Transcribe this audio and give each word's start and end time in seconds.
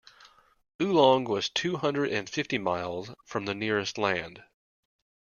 Oolong 0.81 1.25
was 1.25 1.47
two 1.47 1.77
hundred 1.77 2.09
and 2.11 2.27
fifty 2.27 2.57
miles 2.57 3.11
from 3.23 3.45
the 3.45 3.53
nearest 3.53 3.99
land. 3.99 4.41